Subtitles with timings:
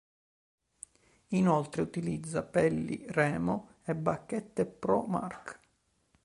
[1.27, 5.59] Inoltre utilizza pelli Remo e bacchette Pro-Mark.